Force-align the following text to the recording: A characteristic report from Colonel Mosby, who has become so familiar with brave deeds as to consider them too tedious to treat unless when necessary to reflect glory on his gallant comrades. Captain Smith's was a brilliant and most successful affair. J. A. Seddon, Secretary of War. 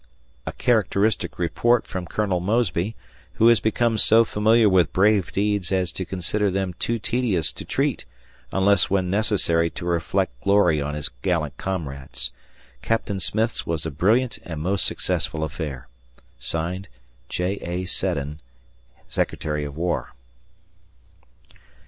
A 0.47 0.51
characteristic 0.51 1.37
report 1.37 1.85
from 1.85 2.07
Colonel 2.07 2.39
Mosby, 2.39 2.95
who 3.33 3.49
has 3.49 3.59
become 3.59 3.99
so 3.99 4.25
familiar 4.25 4.67
with 4.67 4.91
brave 4.91 5.31
deeds 5.31 5.71
as 5.71 5.91
to 5.91 6.05
consider 6.05 6.49
them 6.49 6.73
too 6.73 6.97
tedious 6.97 7.51
to 7.53 7.63
treat 7.63 8.05
unless 8.51 8.89
when 8.89 9.11
necessary 9.11 9.69
to 9.69 9.85
reflect 9.85 10.41
glory 10.41 10.81
on 10.81 10.95
his 10.95 11.09
gallant 11.21 11.55
comrades. 11.57 12.31
Captain 12.81 13.19
Smith's 13.19 13.67
was 13.67 13.85
a 13.85 13.91
brilliant 13.91 14.39
and 14.43 14.59
most 14.61 14.85
successful 14.85 15.43
affair. 15.43 15.87
J. 16.39 17.45
A. 17.57 17.85
Seddon, 17.85 18.41
Secretary 19.07 19.65
of 19.65 19.77
War. 19.77 20.15